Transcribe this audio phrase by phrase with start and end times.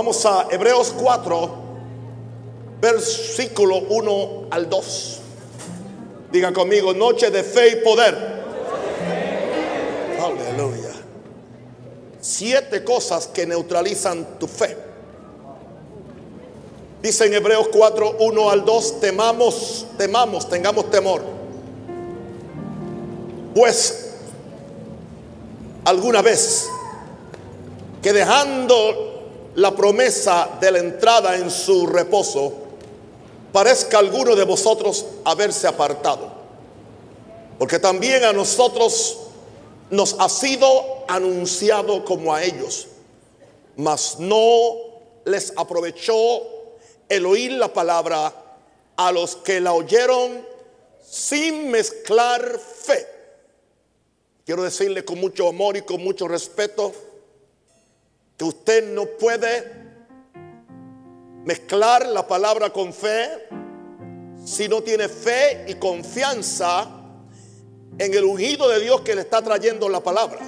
[0.00, 1.50] Vamos a Hebreos 4,
[2.80, 5.18] versículo 1 al 2.
[6.32, 8.16] Diga conmigo, noche de fe y poder.
[10.18, 10.92] Aleluya.
[12.18, 14.74] Siete cosas que neutralizan tu fe.
[17.02, 21.20] Dice en Hebreos 4, 1 al 2, temamos, temamos, tengamos temor.
[23.54, 24.14] Pues
[25.84, 26.70] alguna vez
[28.00, 29.09] que dejando
[29.54, 32.52] la promesa de la entrada en su reposo,
[33.52, 36.30] parezca alguno de vosotros haberse apartado.
[37.58, 39.18] Porque también a nosotros
[39.90, 42.86] nos ha sido anunciado como a ellos,
[43.76, 44.72] mas no
[45.24, 46.42] les aprovechó
[47.08, 48.32] el oír la palabra
[48.96, 50.46] a los que la oyeron
[51.02, 53.06] sin mezclar fe.
[54.46, 56.92] Quiero decirle con mucho amor y con mucho respeto
[58.40, 59.70] que usted no puede
[61.44, 63.28] mezclar la palabra con fe
[64.46, 66.88] si no tiene fe y confianza
[67.98, 70.38] en el ungido de Dios que le está trayendo la palabra.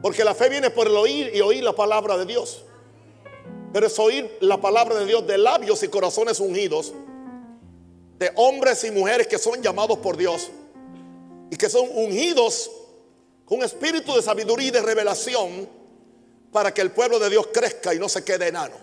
[0.00, 2.64] Porque la fe viene por el oír y oír la palabra de Dios.
[3.72, 6.94] Pero es oír la palabra de Dios de labios y corazones ungidos,
[8.16, 10.52] de hombres y mujeres que son llamados por Dios
[11.50, 12.70] y que son ungidos
[13.50, 15.68] con espíritu de sabiduría y de revelación
[16.52, 18.76] para que el pueblo de Dios crezca y no se quede enano.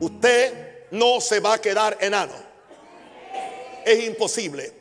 [0.00, 2.34] Usted no se va a quedar enano.
[3.84, 4.72] Es imposible.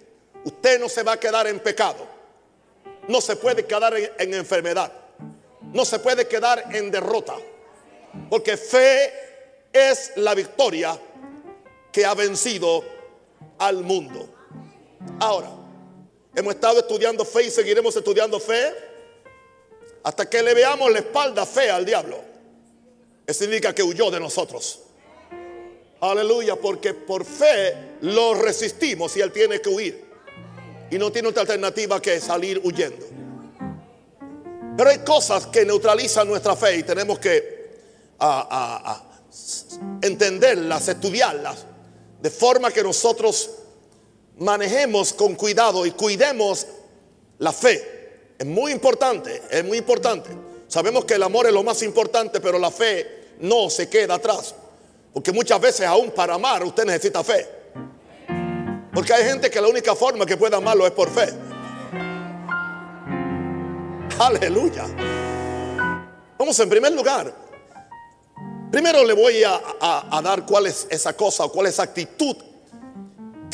[0.44, 2.08] Usted no se va a quedar en pecado.
[3.08, 4.92] No se puede quedar en enfermedad.
[5.72, 7.36] No se puede quedar en derrota.
[8.28, 9.14] Porque fe
[9.72, 10.99] es la victoria
[11.92, 12.83] que ha vencido
[13.60, 14.28] al mundo.
[15.20, 15.64] Ahora,
[16.36, 18.73] hemos estado estudiando fe y seguiremos estudiando fe
[20.04, 22.20] hasta que le veamos la espalda fea al diablo.
[23.26, 24.82] Eso significa que huyó de nosotros.
[26.02, 30.06] Aleluya, porque por fe lo resistimos y él tiene que huir.
[30.92, 33.06] Y no tiene otra alternativa que salir huyendo.
[34.78, 37.56] Pero hay cosas que neutralizan nuestra fe y tenemos que
[40.02, 41.66] entenderlas, estudiarlas,
[42.22, 43.50] de forma que nosotros
[44.38, 46.68] manejemos con cuidado y cuidemos
[47.40, 48.34] la fe.
[48.38, 50.30] Es muy importante, es muy importante.
[50.68, 54.56] Sabemos que el amor es lo más importante, pero la fe no se queda atrás.
[55.14, 57.48] Porque muchas veces aún para amar usted necesita fe.
[58.94, 61.34] Porque hay gente que la única forma que puede amarlo es por fe.
[64.20, 64.86] Aleluya.
[66.38, 67.34] Vamos en primer lugar.
[68.72, 72.36] Primero le voy a, dar cuál es esa cosa o cuál es esa actitud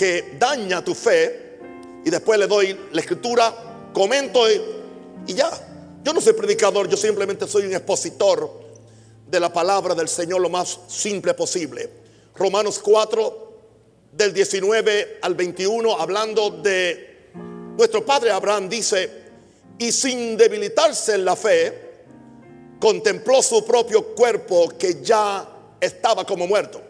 [0.01, 1.59] que daña tu fe.
[2.03, 4.59] Y después le doy la escritura, comento y,
[5.27, 5.51] y ya.
[6.03, 8.51] Yo no soy predicador, yo simplemente soy un expositor
[9.27, 11.87] de la palabra del Señor lo más simple posible.
[12.35, 13.59] Romanos 4,
[14.11, 17.29] del 19 al 21, hablando de
[17.77, 19.07] nuestro padre Abraham, dice,
[19.77, 21.91] y sin debilitarse en la fe,
[22.79, 25.47] contempló su propio cuerpo que ya
[25.79, 26.81] estaba como muerto,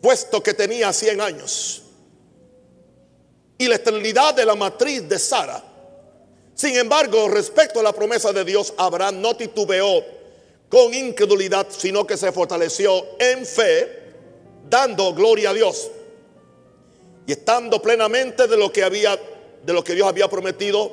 [0.00, 1.82] puesto que tenía 100 años,
[3.58, 5.62] y la esterilidad de la matriz de Sara.
[6.54, 10.02] Sin embargo, respecto a la promesa de Dios, Abraham no titubeó
[10.68, 14.04] con incredulidad, sino que se fortaleció en fe,
[14.68, 15.90] dando gloria a Dios
[17.26, 19.18] y estando plenamente de lo que había
[19.66, 20.92] de lo que Dios había prometido,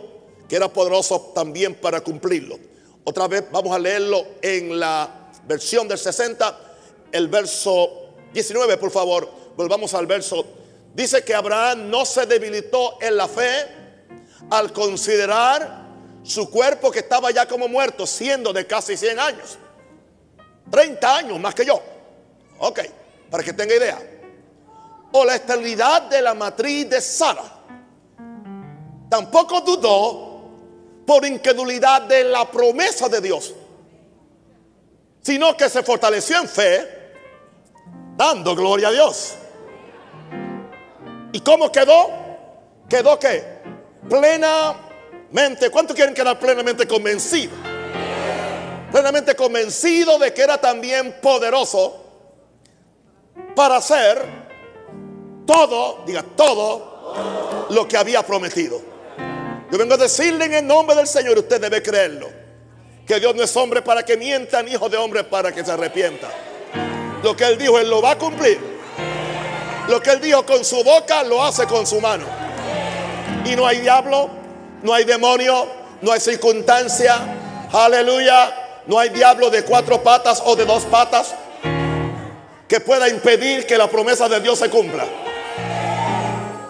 [0.50, 2.58] que era poderoso también para cumplirlo.
[3.03, 6.59] Otra vez vamos a leerlo en la versión del 60,
[7.12, 8.03] el verso
[8.34, 9.30] 19, por favor.
[9.56, 10.46] Volvamos al verso.
[10.94, 13.68] Dice que Abraham no se debilitó en la fe
[14.50, 15.84] al considerar
[16.24, 19.58] su cuerpo que estaba ya como muerto, siendo de casi 100 años.
[20.70, 21.82] 30 años más que yo.
[22.59, 22.80] Ok,
[23.30, 24.02] para que tenga idea.
[25.12, 27.44] O la estabilidad de la matriz de Sara.
[29.09, 30.34] Tampoco dudó
[31.06, 33.53] por incredulidad de la promesa de Dios,
[35.22, 37.03] sino que se fortaleció en fe,
[38.16, 39.36] dando gloria a Dios.
[41.32, 42.10] ¿Y cómo quedó?
[42.90, 43.44] Quedó que
[44.08, 47.58] plenamente, ¿cuánto quieren quedar plenamente convencidos?
[48.92, 52.04] Plenamente convencido de que era también poderoso
[53.56, 54.24] para hacer
[55.48, 58.80] todo, diga todo, lo que había prometido.
[59.72, 62.30] Yo vengo a decirle en el nombre del Señor, usted debe creerlo.
[63.08, 65.72] Que Dios no es hombre para que mienta, ni hijo de hombre para que se
[65.72, 66.30] arrepienta.
[67.23, 68.59] Lo que Él dijo, Él lo va a cumplir.
[69.87, 72.25] Lo que Él dijo con su boca, lo hace con su mano.
[73.46, 74.29] Y no hay diablo,
[74.84, 75.67] no hay demonio,
[76.02, 77.20] no hay circunstancia,
[77.73, 78.53] Aleluya.
[78.85, 81.34] No hay diablo de cuatro patas o de dos patas
[82.67, 85.05] que pueda impedir que la promesa de Dios se cumpla.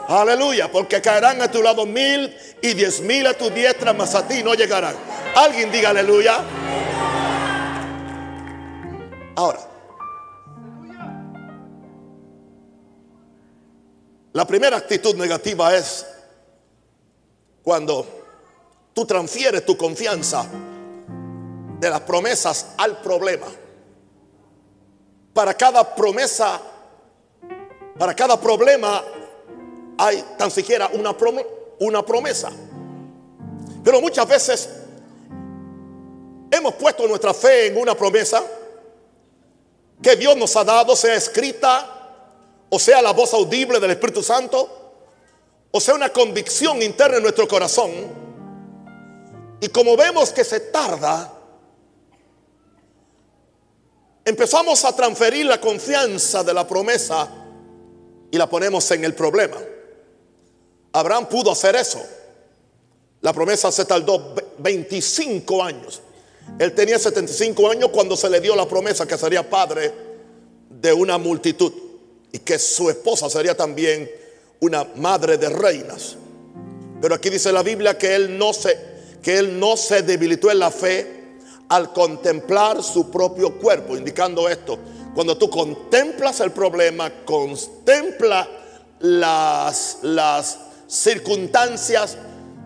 [0.08, 4.28] Aleluya, porque caerán a tu lado mil y diez mil a tu diestra, mas a
[4.28, 4.96] ti no llegarán.
[5.36, 6.38] Alguien diga aleluya.
[9.36, 9.60] Ahora,
[14.34, 16.06] la primera actitud negativa es
[17.62, 18.06] cuando
[18.94, 20.46] tú transfieres tu confianza
[21.80, 23.46] de las promesas al problema.
[25.34, 26.60] Para cada promesa,
[27.98, 29.04] para cada problema
[30.00, 31.16] hay tan siquiera una,
[31.80, 32.52] una promesa.
[33.84, 34.70] Pero muchas veces
[36.50, 38.44] hemos puesto nuestra fe en una promesa
[40.02, 41.93] que Dios nos ha dado, sea escrita,
[42.76, 44.68] o sea la voz audible del Espíritu Santo,
[45.70, 47.92] o sea una convicción interna en nuestro corazón.
[49.62, 51.32] Y como vemos que se tarda,
[54.26, 57.30] empezamos a transferir la confianza de la promesa
[58.32, 59.58] y la ponemos en el problema.
[60.94, 62.02] Abraham pudo hacer eso.
[63.22, 66.02] La promesa se tardó 25 años.
[66.58, 69.94] Él tenía 75 años cuando se le dio la promesa que sería padre
[70.72, 71.93] de una multitud
[72.34, 74.12] y que su esposa sería también
[74.60, 76.18] una madre de reinas.
[77.00, 78.92] Pero aquí dice la Biblia que él no se
[79.24, 81.24] que él no se debilitó en la fe
[81.70, 84.78] al contemplar su propio cuerpo, indicando esto.
[85.16, 88.48] Cuando tú contemplas el problema, contempla
[89.00, 92.18] las, las circunstancias,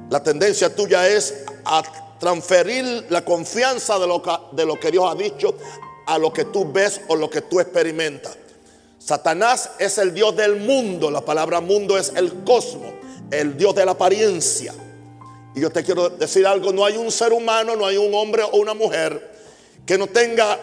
[0.10, 1.84] la tendencia tuya es a
[2.20, 5.56] transferir la confianza de lo, que, de lo que Dios ha dicho
[6.08, 8.36] a lo que tú ves o lo que tú experimentas.
[9.08, 12.92] Satanás es el Dios del mundo, la palabra mundo es el cosmos,
[13.32, 14.74] el Dios de la apariencia.
[15.56, 18.44] Y yo te quiero decir algo, no hay un ser humano, no hay un hombre
[18.44, 19.34] o una mujer
[19.86, 20.60] que no tenga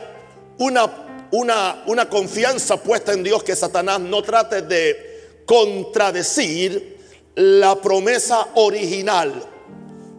[0.59, 6.99] una, una, una confianza puesta en Dios que Satanás no trate de contradecir
[7.37, 9.43] la promesa original.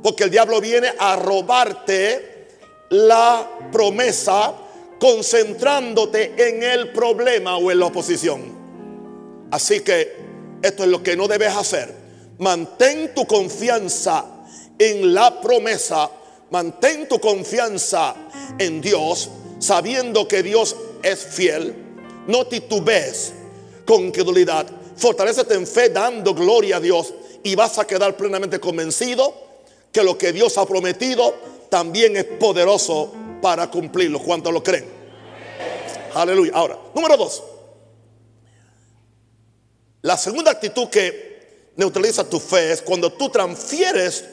[0.01, 2.48] Porque el diablo viene a robarte
[2.89, 4.65] la promesa
[5.00, 8.42] concentrándote en el problema o en la oposición.
[9.52, 10.16] Así que
[10.62, 11.94] esto es lo que no debes hacer.
[12.40, 14.26] Mantén tu confianza
[14.78, 16.10] en la promesa.
[16.52, 18.16] Mantén tu confianza
[18.58, 21.76] en Dios, sabiendo que Dios es fiel.
[22.28, 23.34] No titubees
[23.86, 24.66] con credulidad.
[24.96, 27.14] Fortalecete en fe dando gloria a Dios
[27.44, 29.34] y vas a quedar plenamente convencido
[29.92, 31.34] que lo que Dios ha prometido
[31.70, 33.14] también es poderoso
[33.46, 34.18] para cumplirlo.
[34.18, 34.90] ¿Cuántos lo creen?
[36.16, 36.52] Aleluya.
[36.56, 37.44] Ahora, número dos.
[40.02, 44.26] La segunda actitud que neutraliza tu fe es cuando tú transfieres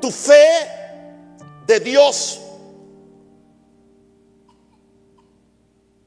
[0.00, 0.46] tu fe
[1.66, 2.40] de Dios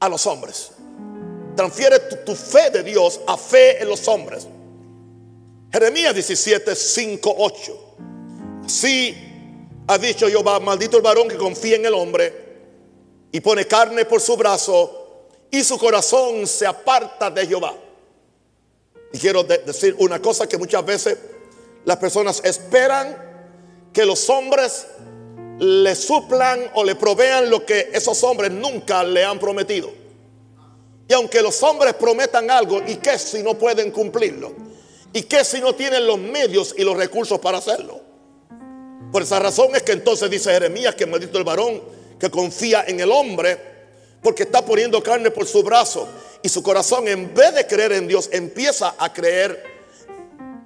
[0.00, 0.70] a los hombres.
[1.54, 4.46] Transfiere tu, fe de Dios a fe en los hombres.
[5.70, 7.96] Jeremías 17, 5, 8.
[8.64, 9.23] Así
[9.86, 12.32] ha dicho Jehová, maldito el varón que confía en el hombre
[13.32, 17.74] y pone carne por su brazo y su corazón se aparta de Jehová.
[19.12, 21.18] Y quiero decir una cosa que muchas veces
[21.84, 23.16] las personas esperan
[23.92, 24.86] que los hombres
[25.58, 29.92] le suplan o le provean lo que esos hombres nunca le han prometido.
[31.06, 34.52] Y aunque los hombres prometan algo, ¿y qué si no pueden cumplirlo?
[35.12, 38.03] ¿Y qué si no tienen los medios y los recursos para hacerlo?
[39.14, 41.80] Por esa razón es que entonces dice Jeremías que maldito el varón
[42.18, 43.56] que confía en el hombre,
[44.20, 46.08] porque está poniendo carne por su brazo
[46.42, 49.62] y su corazón en vez de creer en Dios empieza a creer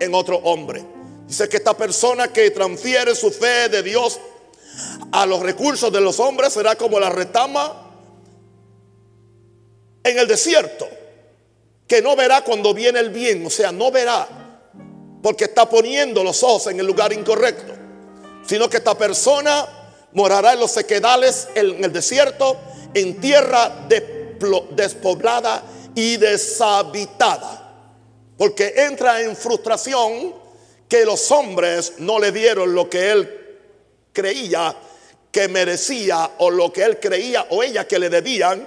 [0.01, 0.83] en otro hombre.
[1.27, 4.19] Dice que esta persona que transfiere su fe de Dios
[5.13, 7.93] a los recursos de los hombres será como la retama
[10.03, 10.89] en el desierto,
[11.87, 14.27] que no verá cuando viene el bien, o sea, no verá,
[15.23, 17.78] porque está poniendo los ojos en el lugar incorrecto,
[18.49, 19.67] sino que esta persona
[20.13, 22.57] morará en los sequedales, en el desierto,
[22.95, 23.87] en tierra
[24.71, 25.63] despoblada
[25.95, 27.93] y deshabitada,
[28.39, 30.35] porque entra en frustración
[30.89, 33.59] que los hombres no le dieron lo que él
[34.15, 34.75] creía
[35.31, 38.67] que merecía o lo que él creía o ella que le debían.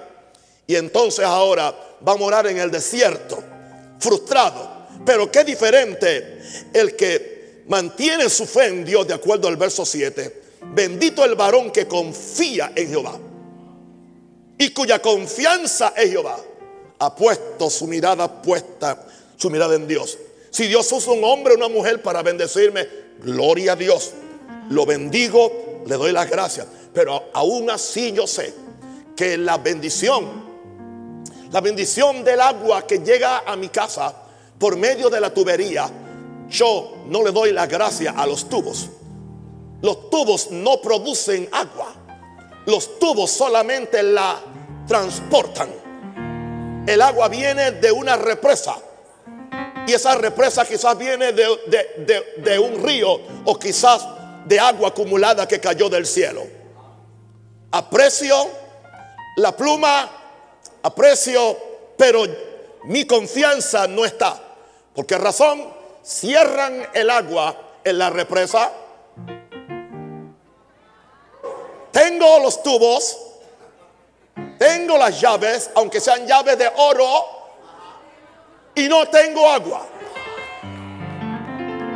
[0.68, 1.74] Y entonces ahora
[2.08, 3.44] va a morar en el desierto,
[4.00, 4.88] frustrado.
[5.04, 6.40] Pero qué diferente
[6.72, 7.31] el que
[7.68, 10.42] mantiene su fe en Dios de acuerdo al verso 7.
[10.74, 13.20] Bendito el varón que confía en Jehová
[14.58, 16.38] y cuya confianza es Jehová.
[17.00, 20.20] Ha puesto su mirada puesta, su mirada en Dios.
[20.52, 22.88] Si Dios usa un hombre o una mujer para bendecirme,
[23.24, 24.12] gloria a Dios.
[24.70, 26.68] Lo bendigo, le doy las gracias.
[26.94, 28.54] Pero aún así yo sé
[29.16, 30.46] que la bendición,
[31.52, 34.14] la bendición del agua que llega a mi casa
[34.60, 35.90] por medio de la tubería,
[36.52, 38.90] yo no le doy la gracia a los tubos.
[39.82, 41.96] Los tubos no producen agua.
[42.66, 44.40] Los tubos solamente la
[44.86, 45.70] transportan.
[46.86, 48.76] El agua viene de una represa.
[49.88, 54.08] Y esa represa quizás viene de, un río o quizás
[54.46, 56.44] de agua acumulada que cayó del cielo.
[57.72, 58.36] Aprecio
[59.38, 60.12] la pluma,
[60.84, 61.58] aprecio,
[61.98, 62.26] pero
[62.84, 64.40] mi confianza no está.
[64.94, 65.81] ¿Por qué razón?
[66.04, 68.72] Cierran el agua en la represa.
[71.92, 73.18] Tengo los tubos,
[74.58, 77.26] tengo las llaves, aunque sean llaves de oro,
[78.76, 79.86] y no tengo agua.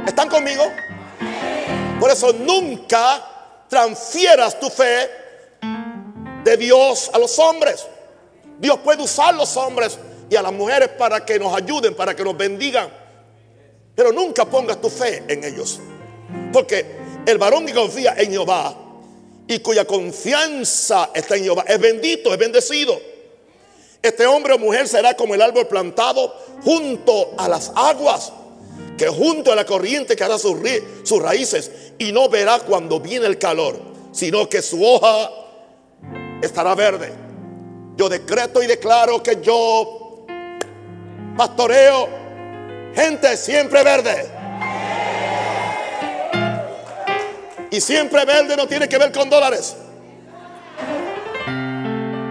[0.06, 0.64] ¿Están conmigo?
[2.00, 3.26] Por eso nunca
[3.68, 5.10] transfieras tu fe
[6.44, 7.88] de Dios a los hombres.
[8.60, 9.98] Dios puede usar a los hombres
[10.30, 13.05] y a las mujeres para que nos ayuden, para que nos bendigan.
[13.96, 15.80] Pero nunca pongas tu fe en ellos.
[16.52, 16.86] Porque
[17.25, 18.75] el varón que confía en Jehová
[19.48, 23.00] y cuya confianza está en Jehová es bendito, es bendecido.
[24.02, 28.32] Este hombre o mujer será como el árbol plantado junto a las aguas,
[28.98, 30.58] que junto a la corriente que hará sus,
[31.04, 33.80] sus raíces y no verá cuando viene el calor,
[34.12, 35.32] sino que su hoja
[36.42, 37.12] estará verde.
[37.98, 40.25] Yo decreto y declaro que yo
[41.38, 42.25] pastoreo
[42.96, 44.30] gente siempre verde.
[47.70, 49.75] Y siempre verde no tiene que ver con dólares.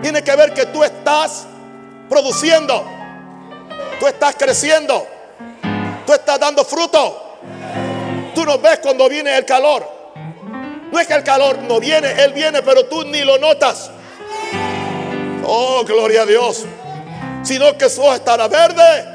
[0.02, 1.46] Tiene que ver que tú estás
[2.08, 2.84] produciendo.
[4.00, 5.06] Tú estás creciendo.
[6.06, 7.38] Tú estás dando fruto.
[8.34, 9.86] Tú no ves cuando viene el calor.
[10.90, 13.90] No es que el calor no viene, él viene, pero tú ni lo notas.
[15.44, 16.64] Oh, gloria a Dios.
[17.42, 19.13] Sino que su hoja estará verde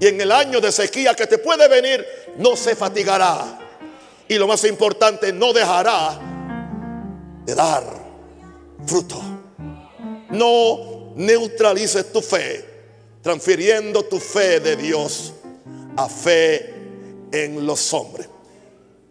[0.00, 2.04] y en el año de sequía que te puede venir,
[2.38, 3.58] no se fatigará.
[4.26, 6.18] Y lo más importante, no dejará
[7.44, 7.84] de dar
[8.86, 9.20] fruto.
[10.30, 12.64] No neutralices tu fe,
[13.20, 15.34] transfiriendo tu fe de Dios
[15.96, 16.74] a fe
[17.30, 18.26] en los hombres.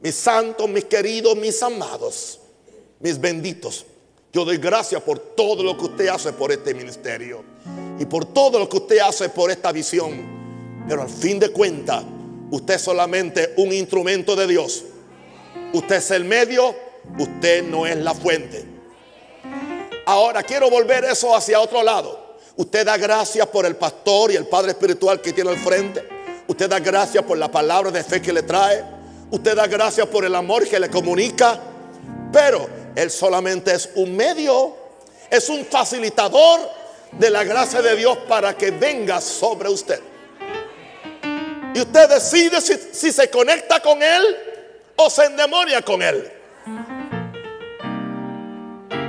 [0.02, 2.40] Mis santos, mis queridos, mis amados,
[3.00, 3.86] mis benditos.
[4.34, 7.44] Yo doy gracias por todo lo que usted hace por este ministerio
[8.00, 10.39] y por todo lo que usted hace por esta visión.
[10.90, 12.04] Pero al fin de cuentas,
[12.50, 14.84] usted es solamente un instrumento de Dios.
[15.72, 16.76] Usted es el medio,
[17.20, 18.66] usted no es la fuente.
[20.08, 22.38] Ahora quiero volver eso hacia otro lado.
[22.56, 26.04] Usted da gracias por el pastor y el padre espiritual que tiene al frente.
[26.48, 28.84] Usted da gracias por la palabra de fe que le trae.
[29.30, 31.60] Usted da gracias por el amor que le comunica.
[32.34, 34.76] Pero él solamente es un medio,
[35.30, 36.62] es un facilitador
[37.12, 40.09] de la gracia de Dios para que venga sobre usted.
[41.74, 44.38] Y usted decide si, se conecta con Él
[44.96, 46.32] o se endemonia con Él.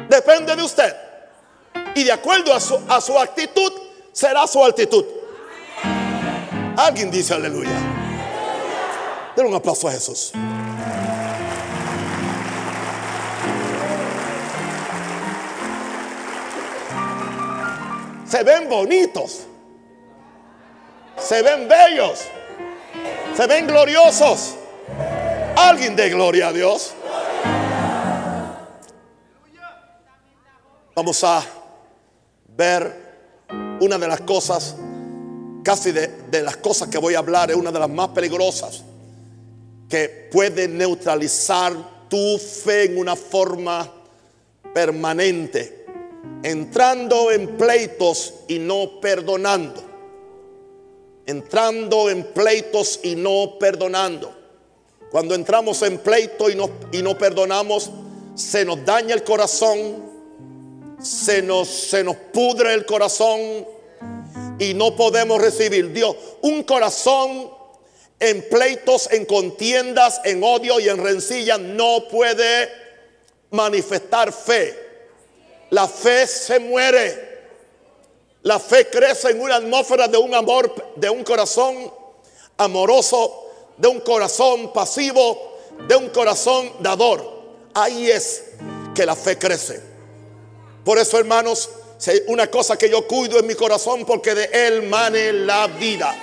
[0.08, 0.96] Depende de usted.
[1.94, 3.72] Y de acuerdo a su, a su actitud,
[4.12, 5.04] será su actitud.
[6.76, 7.70] Alguien dice aleluya.
[9.36, 10.32] Den un aplauso a Jesús.
[18.30, 19.40] se ven bonitos,
[21.18, 22.28] se ven bellos,
[23.36, 24.56] se ven gloriosos.
[25.56, 26.94] Alguien de gloria a Dios.
[30.94, 31.42] Vamos a
[32.56, 33.10] ver
[33.80, 34.76] una de las cosas,
[35.62, 38.82] casi de, de, las cosas que voy a hablar, es una de las más peligrosas,
[39.88, 41.72] que puede neutralizar
[42.08, 43.90] tu fe en una forma
[44.74, 45.80] permanente
[46.42, 49.89] entrando en pleitos y no perdonando.
[51.30, 54.36] Entrando en pleitos y no perdonando.
[55.12, 57.88] Cuando entramos en pleito y no, y no perdonamos,
[58.34, 60.10] se nos daña el corazón,
[61.00, 63.40] se nos, se nos pudre el corazón
[64.58, 65.92] y no podemos recibir.
[65.92, 67.48] Dios, un corazón
[68.18, 72.68] en pleitos, en contiendas, en odio y en rencilla no puede
[73.50, 74.76] manifestar fe.
[75.70, 77.29] La fe se muere.
[78.42, 81.92] La fe crece en una atmósfera de un amor, de un corazón
[82.56, 87.22] amoroso, de un corazón pasivo, de un corazón dador.
[87.74, 88.44] Ahí es
[88.94, 89.82] que la fe crece.
[90.84, 91.68] Por eso, hermanos,
[92.28, 96.14] una cosa que yo cuido en mi corazón porque de él mane la vida.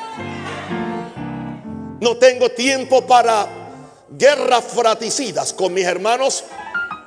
[2.01, 3.47] No tengo tiempo para
[4.09, 6.43] guerras fraticidas con mis hermanos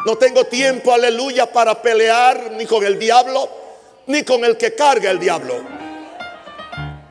[0.06, 3.48] No tengo tiempo, aleluya, para pelear ni con el diablo,
[4.10, 5.54] ni con el que carga el diablo.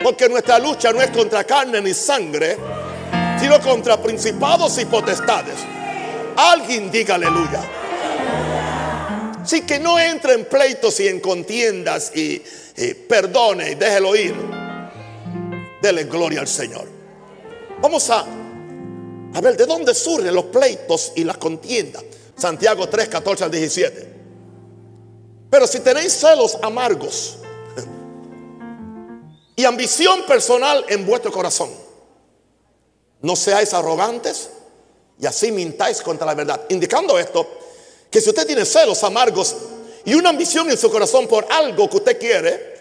[0.03, 2.57] Porque nuestra lucha no es contra carne ni sangre,
[3.39, 5.55] sino contra principados y potestades.
[6.35, 7.61] Alguien diga aleluya.
[9.41, 12.41] Así que no entre en pleitos y en contiendas y,
[13.07, 14.35] perdone y déjelo ir.
[15.81, 16.87] Dele gloria al Señor.
[17.81, 18.25] Vamos a,
[19.33, 22.03] a ver de dónde surgen los pleitos y las contiendas.
[22.35, 24.18] Santiago 3, 14 al 17.
[25.49, 27.37] Pero si tenéis celos amargos
[29.55, 31.69] y ambición personal en vuestro corazón,
[33.21, 34.49] no seáis arrogantes
[35.19, 36.61] y así mintáis contra la verdad.
[36.69, 37.47] Indicando esto,
[38.09, 39.55] que si usted tiene celos amargos
[40.05, 42.79] y una ambición en su corazón por algo que usted quiere,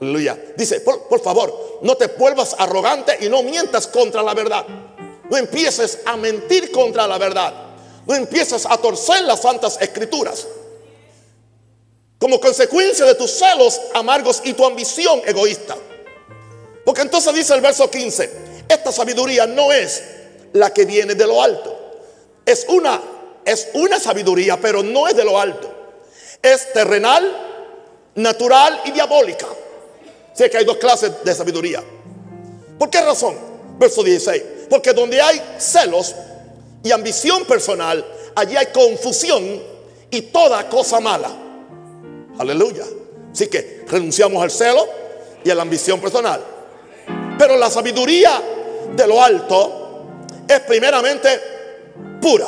[0.00, 4.66] aleluya, dice, por, favor, no te vuelvas arrogante y no mientas contra la verdad.
[5.28, 7.66] No empieces a mentir contra la verdad
[8.06, 10.46] no empiezas a torcer las santas escrituras.
[12.18, 15.76] Como consecuencia de tus celos amargos y tu ambición egoísta.
[16.84, 18.30] Porque entonces dice el verso 15,
[18.68, 20.02] esta sabiduría no es
[20.52, 21.76] la que viene de lo alto.
[22.44, 23.00] Es una
[23.46, 25.72] es una sabiduría, pero no es de lo alto.
[26.42, 27.24] Es terrenal,
[28.16, 29.46] natural y diabólica.
[30.34, 31.82] Sé que hay dos clases de sabiduría.
[32.76, 33.36] ¿Por qué razón?
[33.78, 34.42] Verso 16.
[34.68, 36.12] Porque donde hay celos,
[36.82, 38.04] y ambición personal,
[38.34, 39.62] allí hay confusión
[40.10, 41.30] y toda cosa mala.
[42.38, 42.84] Aleluya.
[43.32, 44.86] Así que renunciamos al celo
[45.44, 46.42] y a la ambición personal.
[47.38, 48.40] Pero la sabiduría
[48.94, 50.04] de lo alto
[50.48, 51.28] es primeramente
[52.20, 52.46] pura,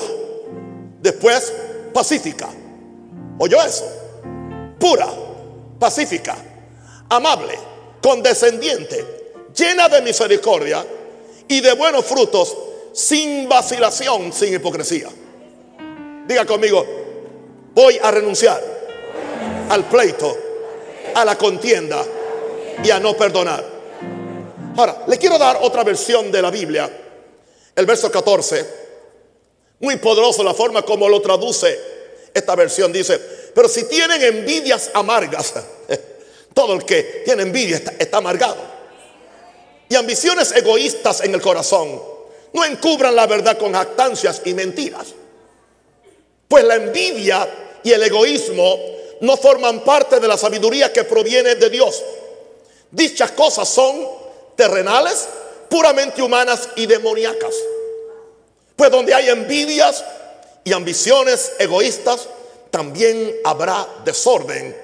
[1.01, 1.53] después
[1.93, 2.49] pacífica.
[3.39, 3.85] ¿Oyó eso?
[4.79, 5.09] Pura,
[5.79, 6.37] pacífica,
[7.09, 7.59] amable,
[8.03, 10.85] condescendiente, llena de misericordia
[11.47, 12.57] y de buenos frutos
[12.93, 15.09] sin vacilación, sin hipocresía.
[16.27, 16.85] Diga conmigo,
[17.75, 18.78] voy a renunciar
[19.69, 20.37] al pleito,
[21.15, 22.05] a la contienda
[22.83, 23.65] y a no perdonar.
[24.77, 26.91] Ahora, le quiero dar otra versión de la Biblia,
[27.75, 28.89] el verso 14.
[29.81, 31.79] Muy poderoso la forma como lo traduce
[32.33, 32.93] esta versión.
[32.93, 33.19] Dice,
[33.55, 35.55] pero si tienen envidias amargas,
[36.55, 38.79] todo el que tiene envidia está, está amargado.
[39.89, 42.01] Y ambiciones egoístas en el corazón
[42.53, 45.09] no encubran la verdad con jactancias y mentiras.
[46.47, 47.49] Pues la envidia
[47.83, 52.03] y el egoísmo no forman parte de la sabiduría que proviene de Dios.
[52.91, 54.07] Dichas cosas son
[54.57, 55.29] terrenales,
[55.69, 57.55] puramente humanas y demoníacas.
[58.77, 60.05] Pues donde hay envidias
[60.65, 62.29] y ambiciones egoístas,
[62.71, 64.77] también habrá desorden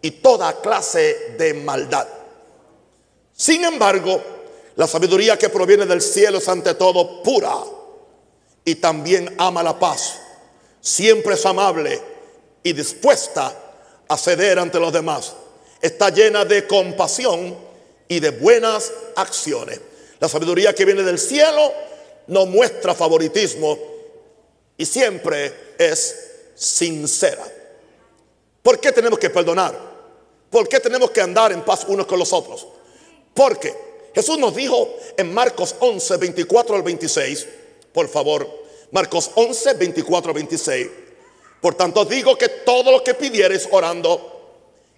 [0.00, 2.08] y toda clase de maldad.
[3.32, 4.20] Sin embargo,
[4.76, 7.54] la sabiduría que proviene del cielo es ante todo pura
[8.64, 10.14] y también ama la paz.
[10.80, 12.00] Siempre es amable
[12.62, 13.67] y dispuesta
[14.08, 15.34] a ceder ante los demás.
[15.80, 17.56] Está llena de compasión
[18.08, 19.80] y de buenas acciones.
[20.18, 21.72] La sabiduría que viene del cielo
[22.26, 23.78] no muestra favoritismo
[24.76, 27.46] y siempre es sincera.
[28.62, 29.78] ¿Por qué tenemos que perdonar?
[30.50, 32.66] ¿Por qué tenemos que andar en paz unos con los otros?
[33.34, 33.74] Porque
[34.14, 37.46] Jesús nos dijo en Marcos 11, 24 al 26,
[37.92, 38.48] por favor,
[38.90, 40.88] Marcos 11, 24 al 26.
[41.60, 44.56] Por tanto digo que todo lo que pidiereis orando,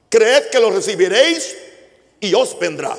[0.08, 1.56] creed que lo recibiréis
[2.20, 2.96] y os vendrá.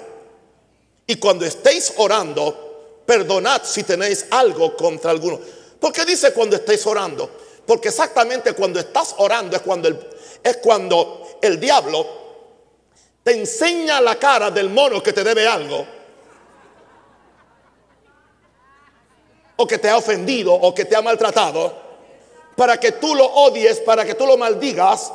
[1.06, 5.40] Y cuando estéis orando, perdonad si tenéis algo contra alguno.
[5.80, 7.30] ¿Por qué dice cuando estéis orando?
[7.66, 9.90] Porque exactamente cuando estás orando es cuando
[10.44, 12.22] es cuando el diablo
[13.24, 15.86] te enseña la cara del mono que te debe algo
[19.58, 21.81] o que te ha ofendido o que te ha maltratado,
[22.56, 25.12] para que tú lo odies, para que tú lo maldigas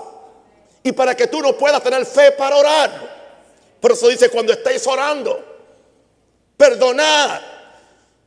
[0.82, 3.16] y para que tú no puedas tener fe para orar.
[3.80, 5.42] Por eso dice cuando estéis orando,
[6.56, 7.40] perdonad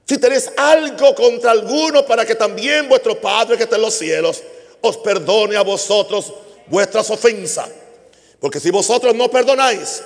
[0.10, 4.41] si tenéis algo contra alguno para que también vuestro Padre que está en los cielos
[4.82, 6.34] os perdone a vosotros
[6.65, 7.69] vuestras ofensas.
[8.39, 10.02] Porque si vosotros no perdonáis,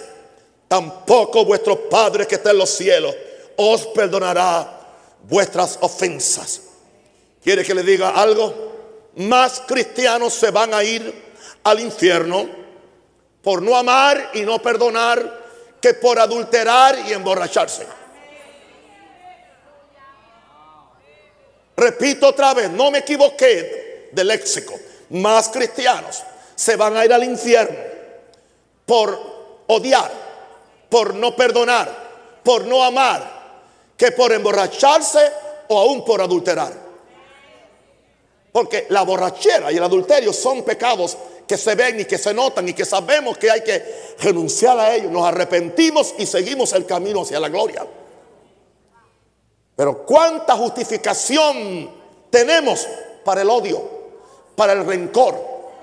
[0.68, 3.16] tampoco vuestro Padre que está en los cielos
[3.56, 4.82] os perdonará
[5.24, 6.64] vuestras ofensas.
[7.42, 8.73] ¿Quiere que le diga algo?
[9.16, 12.48] Más cristianos se van a ir al infierno
[13.42, 15.44] por no amar y no perdonar
[15.80, 17.86] que por adulterar y emborracharse.
[21.76, 24.74] Repito otra vez, no me equivoqué de léxico.
[25.10, 26.24] Más cristianos
[26.56, 27.78] se van a ir al infierno
[28.86, 29.20] por
[29.68, 30.12] odiar,
[30.90, 33.44] por no perdonar, por no amar,
[33.98, 35.32] que por emborracharse
[35.68, 36.83] o aún por adulterar.
[38.54, 42.70] Porque la borrachera y el adulterio son pecados que se ven y que se notan
[42.70, 43.84] y que sabemos que hay que
[44.20, 45.12] renunciar a ellos.
[45.12, 47.84] Nos arrepentimos y seguimos el camino hacia la gloria.
[49.76, 51.90] Pero cuánta justificación
[52.30, 52.88] tenemos
[53.26, 53.82] para el odio,
[54.56, 55.36] para el rencor,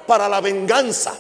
[0.07, 1.19] para la venganza.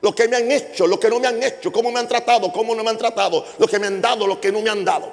[0.00, 2.52] Lo que me han hecho, lo que no me han hecho, cómo me han tratado,
[2.52, 4.84] cómo no me han tratado, lo que me han dado, lo que no me han
[4.84, 5.12] dado.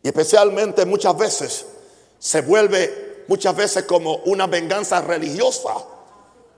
[0.00, 1.66] Y especialmente muchas veces
[2.20, 5.70] se vuelve muchas veces como una venganza religiosa.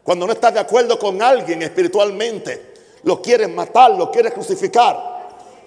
[0.03, 5.13] Cuando no estás de acuerdo con alguien espiritualmente, lo quieres matar, lo quieres crucificar.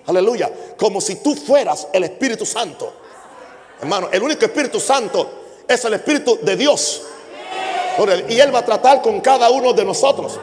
[0.05, 0.51] Aleluya.
[0.77, 2.93] Como si tú fueras el Espíritu Santo.
[3.81, 5.29] Hermano, el único Espíritu Santo
[5.67, 7.03] es el Espíritu de Dios.
[8.27, 10.37] Y Él va a tratar con cada uno de nosotros.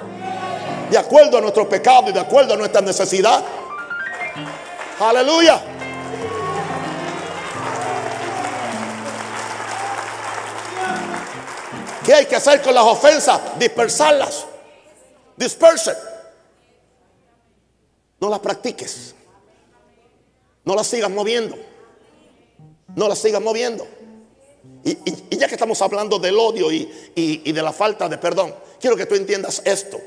[0.90, 3.44] De acuerdo a nuestro pecado y de acuerdo a nuestra necesidad.
[4.98, 5.71] Aleluya.
[12.04, 13.58] ¿Qué hay que hacer con las ofensas?
[13.58, 14.46] Dispersarlas.
[15.36, 15.94] Disperse.
[18.20, 19.14] No las practiques.
[20.64, 21.56] No las sigas moviendo.
[22.94, 23.86] No las sigas moviendo.
[24.84, 29.06] Y, ya que estamos hablando del odio y, de la falta de perdón, quiero que
[29.06, 30.00] tú entiendas esto.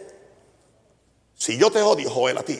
[1.33, 2.59] Si yo te odio, Joel, a ti,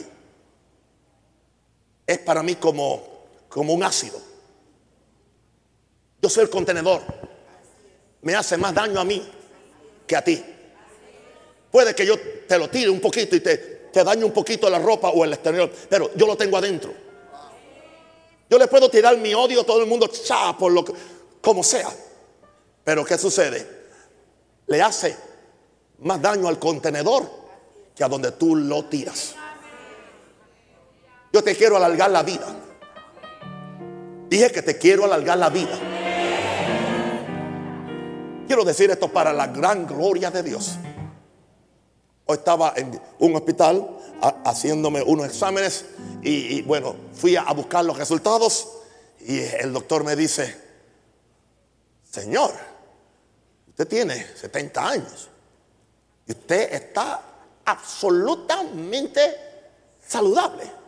[2.07, 3.03] es para mí como,
[3.49, 4.19] como un ácido.
[6.21, 7.01] Yo soy el contenedor
[8.25, 9.23] me hace más daño a mí
[10.07, 10.43] que a ti.
[11.71, 12.15] Puede que yo
[12.47, 13.57] te lo tire un poquito y te,
[13.93, 16.91] te dañe un poquito la ropa o el exterior, pero yo lo tengo adentro.
[18.49, 20.93] Yo le puedo tirar mi odio a todo el mundo, cha, por lo que,
[21.39, 21.89] como sea.
[22.83, 23.85] Pero ¿qué sucede?
[24.67, 25.15] Le hace
[25.99, 27.29] más daño al contenedor
[27.95, 29.35] que a donde tú lo tiras.
[31.31, 32.47] Yo te quiero alargar la vida.
[34.29, 35.94] Dije que te quiero alargar la vida.
[38.47, 40.77] Quiero decir esto para la gran gloria de Dios.
[42.25, 43.87] Hoy estaba en un hospital
[44.43, 45.85] haciéndome unos exámenes
[46.21, 48.67] y, bueno, fui a, buscar los resultados
[49.19, 50.55] y el doctor me dice,
[52.09, 52.51] Señor,
[53.69, 55.29] usted tiene 70 años
[56.27, 57.21] y usted está
[57.65, 59.21] absolutamente
[60.07, 60.84] saludable.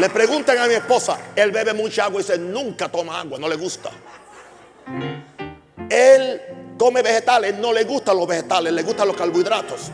[0.00, 3.46] Le preguntan a mi esposa, él bebe mucha agua y dice, nunca toma agua, no
[3.46, 3.90] le gusta.
[5.90, 6.40] Él
[6.78, 9.90] come vegetales, no le gustan los vegetales, le gustan los carbohidratos.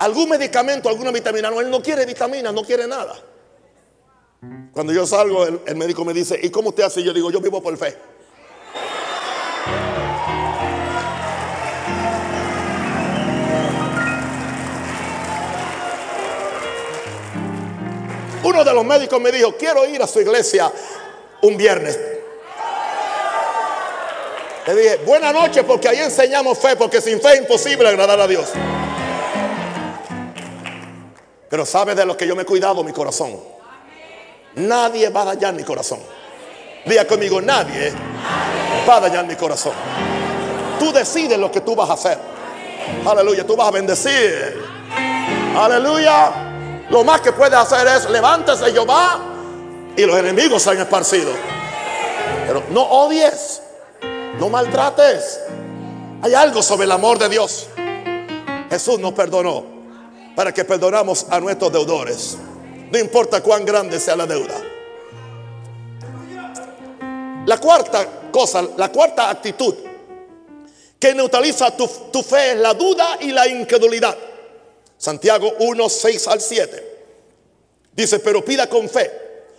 [0.00, 3.14] Algún medicamento, alguna vitamina, no, él no quiere vitamina, no quiere nada.
[4.72, 7.04] Cuando yo salgo, el, el médico me dice, ¿y cómo usted hace?
[7.04, 7.96] Yo digo, yo vivo por fe.
[18.52, 20.70] Uno de los médicos me dijo, quiero ir a su iglesia
[21.40, 21.98] un viernes.
[24.66, 28.26] Le dije, buena noche porque ahí enseñamos fe, porque sin fe es imposible agradar a
[28.26, 28.50] Dios.
[31.48, 33.40] Pero sabe de lo que yo me he cuidado mi corazón.
[34.56, 36.00] Nadie va a dañar mi corazón.
[36.84, 37.90] Diga conmigo, nadie
[38.86, 39.72] va a dañar mi corazón.
[40.78, 42.18] Tú decides lo que tú vas a hacer.
[43.06, 44.62] Aleluya, tú vas a bendecir.
[45.56, 46.51] Aleluya.
[46.92, 49.18] Lo más que puede hacer es levántese Jehová
[49.96, 51.32] y los enemigos se han esparcido.
[52.46, 53.62] Pero no odies,
[54.38, 55.40] no maltrates.
[56.20, 57.66] Hay algo sobre el amor de Dios.
[58.68, 59.64] Jesús nos perdonó
[60.36, 62.36] para que perdonamos a nuestros deudores.
[62.90, 64.60] No importa cuán grande sea la deuda.
[67.46, 69.74] La cuarta cosa, la cuarta actitud
[71.00, 74.14] que neutraliza tu, tu fe es la duda y la incredulidad.
[75.02, 76.96] Santiago 1, 6 al 7.
[77.92, 79.10] Dice, pero pida con fe.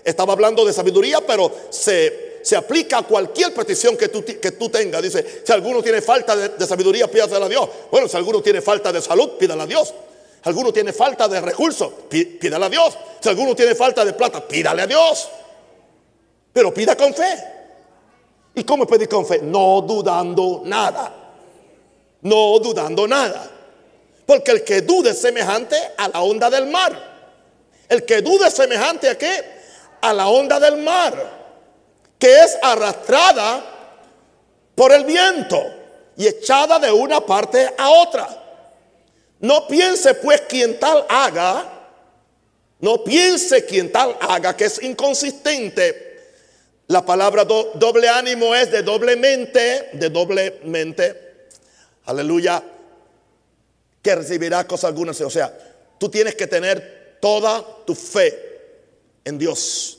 [0.01, 4.69] Estaba hablando de sabiduría, pero se, se aplica a cualquier petición que tú, que tú
[4.69, 5.01] tengas.
[5.01, 7.67] Dice, si alguno tiene falta de, sabiduría, pídasela a Dios.
[7.91, 9.93] Bueno, si alguno tiene falta de salud, pídala a Dios.
[10.41, 12.97] Si alguno tiene falta de recursos, pídale a Dios.
[13.19, 15.27] Si alguno tiene falta de plata, pídale a Dios.
[16.53, 17.43] Pero pida con fe.
[18.55, 19.41] ¿Y cómo pedir con fe?
[19.43, 21.13] No dudando nada.
[22.21, 23.52] No dudando nada.
[24.25, 27.13] Porque el que dude es semejante a la onda del mar.
[27.89, 29.43] El que dude es semejante a qué?
[30.01, 31.13] A la onda del mar,
[32.17, 33.63] que es arrastrada
[34.75, 35.61] por el viento
[36.17, 38.27] y echada de una parte a otra.
[39.39, 41.65] No piense pues quien tal haga,
[42.79, 46.13] no piense quien tal haga que es inconsistente.
[46.87, 51.47] La palabra doble ánimo es de doblemente, de doblemente,
[52.05, 52.63] aleluya,
[54.03, 55.19] que recibirá cosas algunas.
[55.21, 55.57] O sea,
[55.97, 58.37] tú tienes que tener toda tu fe
[59.23, 59.97] en Dios.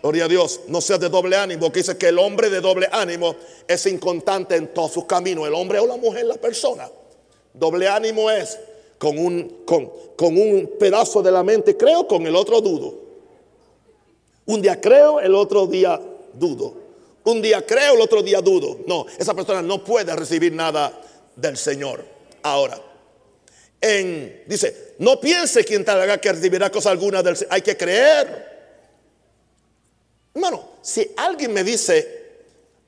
[0.00, 2.88] Gloria a Dios, no seas de doble ánimo, que dice que el hombre de doble
[2.92, 3.34] ánimo
[3.66, 6.88] es inconstante en todos sus caminos, el hombre o la mujer, la persona.
[7.52, 8.56] Doble ánimo es
[8.98, 12.94] con un, con, con un pedazo de la mente creo, con el otro dudo.
[14.44, 16.00] Un día creo, el otro día
[16.34, 16.74] dudo.
[17.24, 18.78] Un día creo, el otro día dudo.
[18.86, 20.92] No, esa persona no puede recibir nada
[21.34, 22.04] del Señor.
[22.44, 22.80] Ahora,
[24.46, 27.36] dice, no piense quien te haga que recibirá cosa alguna del.
[27.50, 28.56] Hay que creer.
[30.34, 32.24] Hermano, si alguien me dice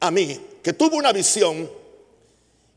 [0.01, 1.71] a mí que tuvo una visión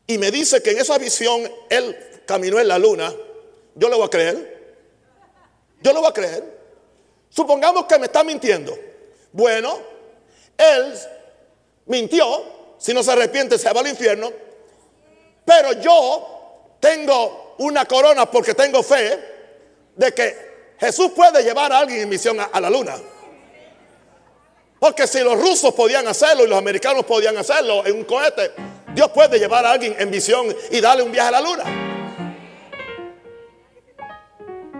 [0.06, 3.14] y me dice que en esa visión él caminó en la luna,
[3.74, 4.76] yo le voy a creer.
[5.82, 6.44] Yo le voy a creer.
[7.28, 8.76] Supongamos que me está mintiendo.
[9.32, 9.78] Bueno,
[10.56, 10.94] él
[11.86, 12.60] mintió.
[12.78, 14.32] Si no se arrepiente, se va al infierno.
[15.44, 16.41] Pero yo
[16.82, 19.16] tengo una corona porque tengo fe
[19.94, 22.96] de que Jesús puede llevar a alguien en misión a, la luna.
[24.80, 28.50] Porque si los rusos podían hacerlo y los americanos podían hacerlo en un cohete,
[28.92, 31.64] Dios puede llevar a alguien en visión y darle un viaje a la luna.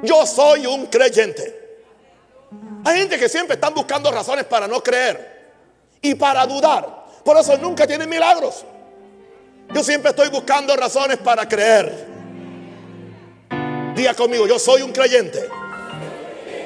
[0.02, 1.78] Yo soy un creyente.
[2.84, 5.52] Hay gente que siempre están buscando razones para no creer
[6.00, 7.04] y para dudar.
[7.24, 8.64] Por eso nunca tienen milagros.
[9.74, 12.06] Yo siempre estoy buscando razones para creer.
[13.96, 15.48] Diga conmigo, yo soy un creyente.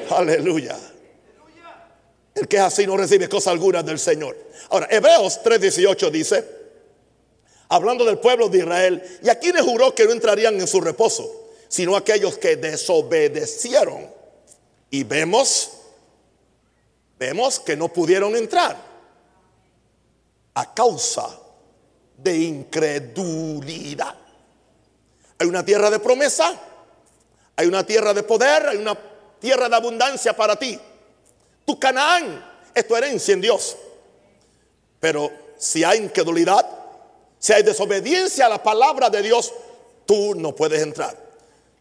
[0.09, 0.77] Aleluya.
[2.35, 4.37] El que es así no recibe cosa alguna del Señor.
[4.69, 6.45] Ahora, Hebreos 3:18 dice,
[7.69, 11.49] hablando del pueblo de Israel, y a quienes juró que no entrarían en su reposo,
[11.67, 14.07] sino aquellos que desobedecieron.
[14.89, 15.71] Y vemos,
[17.17, 18.77] vemos que no pudieron entrar
[20.53, 21.46] a causa
[22.17, 24.15] de incredulidad.
[25.39, 26.59] Hay una tierra de promesa,
[27.55, 28.97] hay una tierra de poder, hay una
[29.39, 30.79] tierra de abundancia para ti
[31.67, 32.41] tu Canaán
[32.73, 33.75] es tu herencia en Dios.
[35.01, 36.65] Pero si hay incredulidad,
[37.37, 39.53] si hay desobediencia a la palabra de Dios,
[40.05, 41.13] tú no puedes entrar.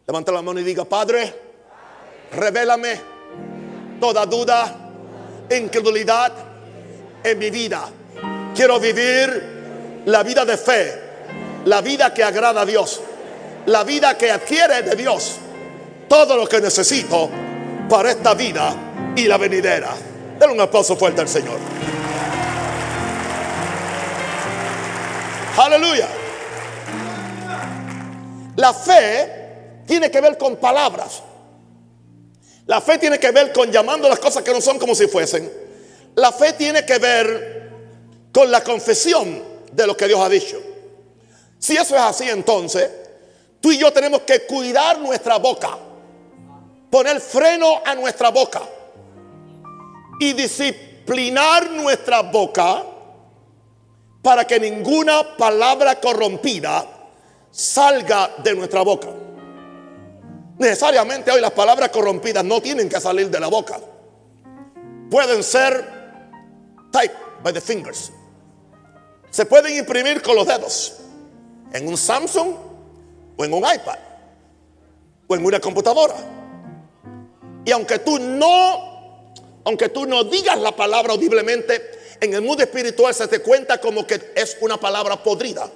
[0.05, 1.33] Levanta la mano y diga, Padre,
[2.33, 3.01] revélame
[4.01, 4.91] toda duda,
[5.51, 6.33] incredulidad
[7.23, 7.89] en mi vida.
[8.57, 9.56] Quiero vivir
[10.07, 11.01] la vida de fe,
[11.65, 13.01] la vida que agrada a Dios,
[13.67, 15.37] la vida que adquiere de Dios
[16.09, 17.29] todo lo que necesito
[17.89, 18.75] para esta vida
[19.17, 19.91] y la venidera.
[20.39, 21.59] Denle un aplauso fuerte al Señor.
[25.59, 26.07] Aleluya.
[28.57, 31.23] La fe tiene que ver con palabras.
[32.67, 35.51] La fe tiene que ver con llamando las cosas que no son como si fuesen.
[36.15, 37.73] La fe tiene que ver
[38.33, 40.59] con la confesión de lo que Dios ha dicho.
[41.59, 42.91] Si eso es así, entonces
[43.61, 45.77] tú y yo tenemos que cuidar nuestra boca,
[46.91, 48.63] poner freno a nuestra boca
[50.19, 52.83] y disciplinar nuestra boca
[54.23, 56.87] para que ninguna palabra corrompida
[57.51, 59.09] salga de nuestra boca.
[60.59, 63.79] Necesariamente hoy las palabras corrompidas no tienen que salir de la boca.
[65.11, 65.85] Pueden ser
[66.91, 68.11] type by the fingers.
[69.37, 70.95] Se pueden imprimir con los dedos
[71.71, 72.57] en un Samsung
[73.37, 73.99] o en un iPad
[75.27, 76.15] o en una computadora.
[77.63, 79.29] Y aunque tú no
[79.63, 84.07] aunque tú no digas la palabra audiblemente, en el mundo espiritual se te cuenta como
[84.07, 85.71] que es una palabra podrida.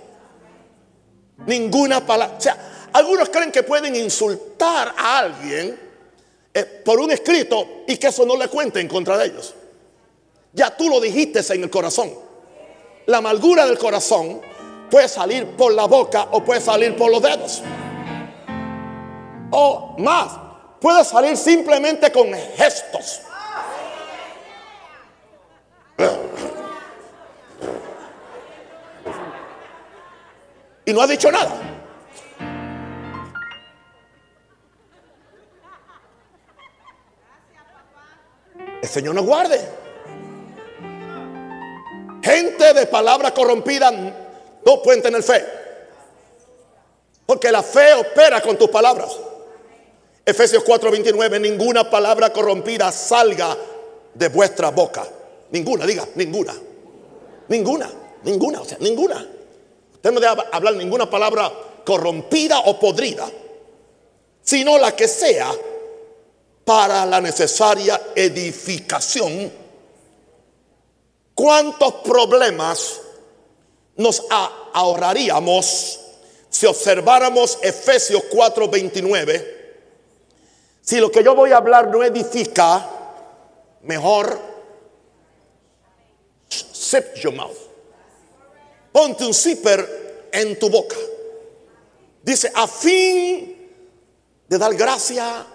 [1.44, 2.38] Ninguna palabra.
[2.38, 5.78] O sea, algunos creen que pueden insultar a alguien
[6.54, 9.54] eh, por un escrito y que eso no le cuente en contra de ellos.
[10.50, 12.29] Ya tú lo dijiste en el corazón.
[13.10, 14.40] La amargura del corazón
[14.88, 17.60] puede salir por la boca o puede salir por los dedos.
[19.50, 20.30] O más,
[20.80, 23.22] puede salir simplemente con gestos.
[30.84, 31.50] Y no ha dicho nada.
[38.80, 39.89] El Señor nos guarde.
[42.22, 45.44] Gente de palabra corrompida no pueden tener fe.
[47.26, 49.16] Porque la fe opera con tus palabras.
[50.24, 53.56] Efesios 4:29, ninguna palabra corrompida salga
[54.14, 55.06] de vuestra boca.
[55.50, 56.54] Ninguna, diga, ninguna.
[57.48, 57.90] Ninguna,
[58.22, 59.26] ninguna, o sea, ninguna.
[59.94, 61.52] Usted no debe hablar ninguna palabra
[61.84, 63.28] corrompida o podrida,
[64.42, 65.50] sino la que sea
[66.64, 69.59] para la necesaria edificación.
[71.40, 73.00] ¿Cuántos problemas
[73.96, 74.22] nos
[74.74, 75.98] ahorraríamos
[76.50, 79.46] si observáramos Efesios 4:29,
[80.82, 82.86] si lo que yo voy a hablar no edifica,
[83.80, 84.38] mejor
[86.50, 87.56] zip your mouth.
[88.92, 90.96] Ponte un zipper en tu boca.
[92.22, 93.70] Dice, a fin
[94.46, 95.46] de dar gracia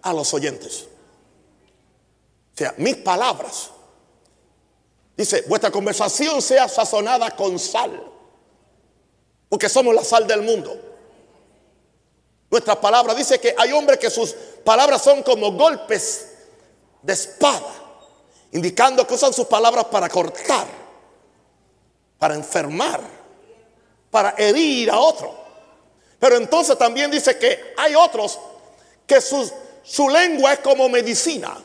[0.00, 0.88] a los oyentes.
[2.54, 3.73] O sea, mis palabras.
[5.16, 8.02] Dice, vuestra conversación sea sazonada con sal.
[9.48, 10.76] Porque somos la sal del mundo.
[12.50, 14.32] Nuestras palabras dice que hay hombres que sus
[14.64, 16.28] palabras son como golpes
[17.02, 17.74] de espada,
[18.52, 20.66] indicando que usan sus palabras para cortar,
[22.18, 23.00] para enfermar,
[24.10, 25.34] para herir a otro.
[26.18, 28.38] Pero entonces también dice que hay otros
[29.06, 29.50] que su,
[29.82, 31.58] su lengua es como medicina.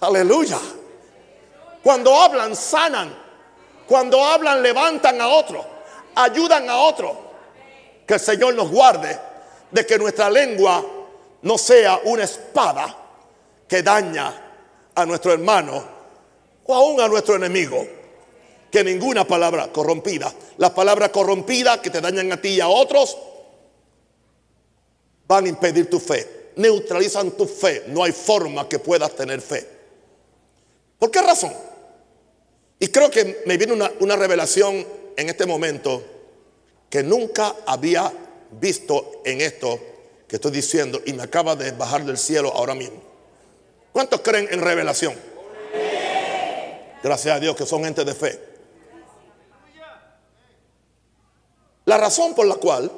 [0.00, 0.58] Aleluya.
[1.86, 3.16] Cuando hablan, sanan.
[3.86, 5.64] Cuando hablan, levantan a otro.
[6.16, 7.16] Ayudan a otro.
[8.04, 9.16] Que el Señor nos guarde
[9.70, 10.84] de que nuestra lengua
[11.42, 12.92] no sea una espada
[13.68, 14.34] que daña
[14.96, 15.84] a nuestro hermano
[16.64, 17.86] o aún a nuestro enemigo.
[18.68, 23.16] Que ninguna palabra corrompida, las palabras corrompidas que te dañan a ti y a otros,
[25.28, 27.84] van a impedir tu fe, neutralizan tu fe.
[27.86, 29.68] No hay forma que puedas tener fe.
[30.98, 31.75] ¿Por qué razón?
[32.78, 34.86] Y creo que me viene una, una revelación
[35.16, 36.02] en este momento
[36.90, 38.12] que nunca había
[38.50, 39.80] visto en esto
[40.28, 43.02] que estoy diciendo y me acaba de bajar del cielo ahora mismo.
[43.92, 45.14] ¿Cuántos creen en revelación?
[47.02, 48.40] Gracias a Dios que son gente de fe.
[51.84, 52.90] La razón por la cual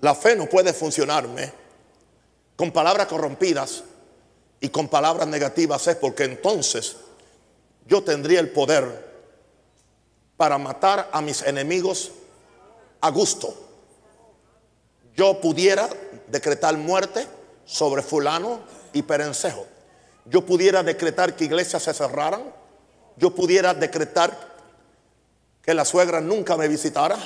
[0.00, 1.52] la fe no puede funcionarme
[2.56, 3.84] con palabras corrompidas
[4.60, 6.96] y con palabras negativas es porque entonces
[7.86, 9.12] yo tendría el poder
[10.36, 12.12] para matar a mis enemigos
[13.00, 13.62] a gusto
[15.16, 15.88] yo pudiera
[16.28, 17.26] decretar muerte
[17.64, 18.60] sobre fulano
[18.92, 19.66] y perencejo.
[20.24, 22.42] Yo pudiera decretar que iglesias se cerraran.
[23.16, 24.36] Yo pudiera decretar
[25.62, 27.18] que la suegra nunca me visitara.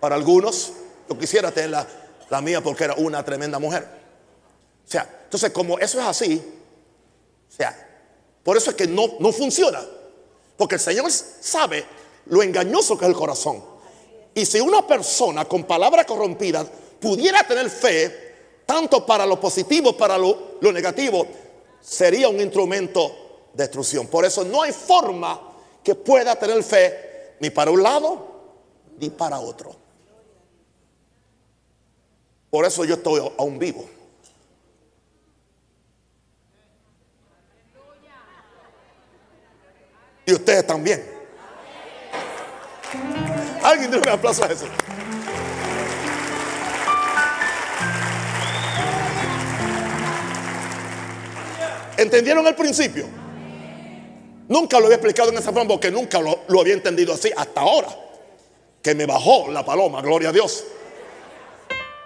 [0.00, 0.72] Para algunos,
[1.08, 1.86] yo quisiera tener la,
[2.28, 3.86] la mía porque era una tremenda mujer.
[4.84, 6.42] O sea, entonces como eso es así,
[7.48, 7.91] o sea,
[8.42, 9.80] por eso es que no, no funciona.
[10.56, 11.84] Porque el Señor sabe
[12.26, 13.62] lo engañoso que es el corazón.
[14.34, 16.66] Y si una persona con palabras corrompidas
[17.00, 18.32] pudiera tener fe,
[18.64, 21.26] tanto para lo positivo, para lo, negativo,
[21.80, 24.06] sería un instrumento de destrucción.
[24.06, 25.52] Por eso no hay forma
[25.82, 28.26] que pueda tener fe ni para un lado
[28.98, 29.74] ni para otro.
[32.50, 33.84] Por eso yo estoy aún vivo.
[40.24, 41.04] Y ustedes también.
[43.62, 44.66] Alguien déme un aplauso a eso.
[51.96, 53.06] ¿Entendieron el principio?
[54.48, 57.60] Nunca lo había explicado en esa forma porque nunca lo, lo, había entendido así hasta
[57.60, 57.88] ahora.
[58.82, 60.64] Que me bajó la paloma, gloria a Dios.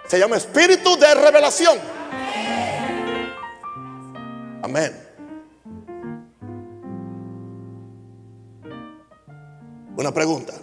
[0.07, 1.79] Se llama espíritu de revelación.
[4.61, 5.06] Amén.
[9.97, 10.53] Una pregunta.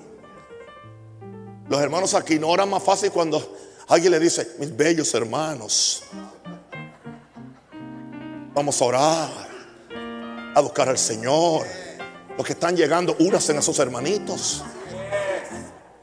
[1.68, 3.56] Los hermanos aquí no oran más fácil cuando
[3.88, 6.04] alguien le dice, mis bellos hermanos,
[8.54, 9.30] vamos a orar,
[10.54, 11.66] a buscar al Señor.
[12.36, 14.62] Los que están llegando, úrasen a sus hermanitos.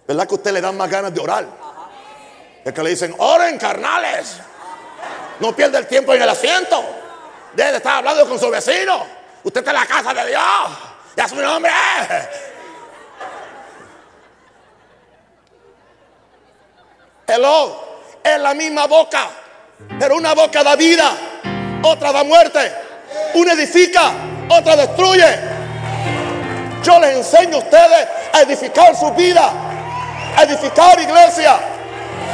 [0.06, 1.48] ¿Verdad que usted le dan más ganas de orar?
[2.66, 4.36] Es que le dicen, oren carnales.
[5.40, 6.84] No pierda el tiempo en el asiento.
[7.56, 9.06] Debe estar hablando con su vecino.
[9.42, 10.42] Usted está en la casa de Dios.
[11.16, 11.72] Ya su nombre.
[17.34, 17.74] Hello,
[18.22, 19.30] es la misma boca,
[19.98, 21.14] pero una boca da vida,
[21.82, 22.60] otra da muerte.
[23.36, 24.12] Una edifica,
[24.50, 25.40] otra destruye.
[26.84, 29.50] Yo les enseño a ustedes a edificar su vida,
[30.36, 31.58] a edificar iglesia.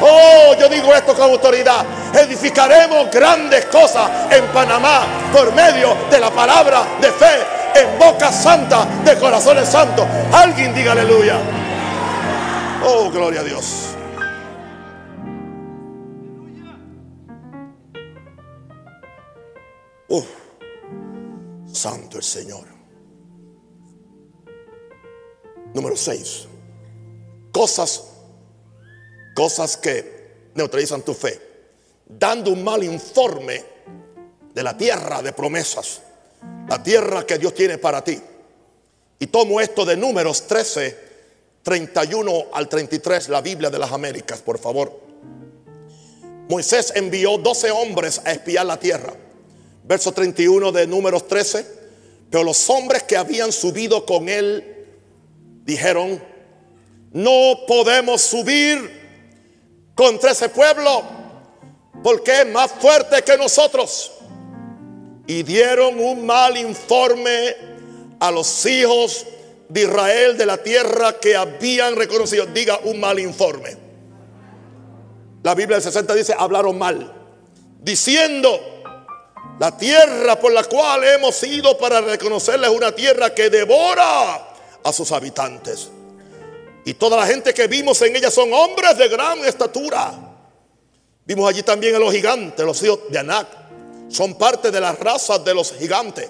[0.02, 1.86] Oh, yo digo esto con autoridad.
[2.16, 7.36] Edificaremos grandes cosas en Panamá por medio de la palabra de fe
[7.76, 10.08] en boca santa de corazones santos.
[10.34, 11.36] Alguien diga aleluya.
[12.84, 13.97] Oh, gloria a Dios.
[21.78, 22.66] Santo el Señor.
[25.74, 26.48] Número 6.
[27.52, 28.04] Cosas,
[29.36, 31.40] cosas que neutralizan tu fe.
[32.08, 33.64] Dando un mal informe
[34.54, 36.02] de la tierra de promesas.
[36.68, 38.20] La tierra que Dios tiene para ti.
[39.20, 40.98] Y tomo esto de números 13,
[41.64, 45.00] 31 al 33, la Biblia de las Américas, por favor.
[46.50, 49.14] Moisés envió 12 hombres a espiar la tierra.
[49.88, 51.66] Verso 31 de números 13.
[52.30, 54.86] Pero los hombres que habían subido con él
[55.64, 56.22] dijeron,
[57.14, 58.92] no podemos subir
[59.96, 61.04] contra ese pueblo
[62.04, 64.12] porque es más fuerte que nosotros.
[65.26, 67.56] Y dieron un mal informe
[68.20, 69.26] a los hijos
[69.70, 72.46] de Israel de la tierra que habían reconocido.
[72.46, 73.76] Diga un mal informe.
[75.44, 77.14] La Biblia del 60 dice, hablaron mal,
[77.82, 78.77] diciendo,
[79.60, 84.54] la tierra por la cual hemos ido para reconocerla es una tierra que devora
[84.84, 85.90] a sus habitantes.
[86.86, 90.14] Y toda la gente que vimos en ella son hombres de gran estatura.
[91.26, 93.48] Vimos allí también a los gigantes, los hijos de Anac.
[94.10, 96.30] Son parte de las razas de los gigantes.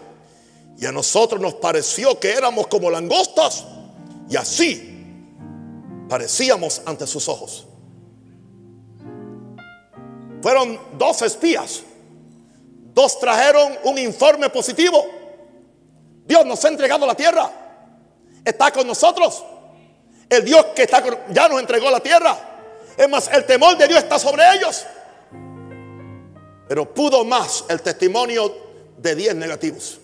[0.80, 3.66] Y a nosotros nos pareció que éramos como langostas.
[4.30, 4.96] Y así
[6.10, 7.68] parecíamos ante sus ojos.
[10.42, 11.84] Fueron dos espías.
[12.98, 15.06] Dos trajeron un informe positivo.
[16.26, 17.48] Dios nos ha entregado la tierra.
[18.44, 19.46] Está con nosotros.
[20.28, 22.36] El Dios que está con, ya nos entregó la tierra.
[22.98, 24.84] Es más, el temor de Dios está sobre ellos.
[26.68, 28.52] Pero pudo más el testimonio
[28.98, 30.00] de diez negativos.